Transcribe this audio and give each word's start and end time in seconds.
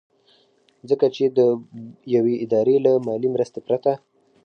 ځکه 0.89 1.05
چې 1.15 1.23
د 1.37 1.39
يوې 2.15 2.35
ادارې 2.45 2.75
له 2.85 2.91
مالي 3.07 3.29
مرستې 3.35 3.59
پرته 3.67 3.91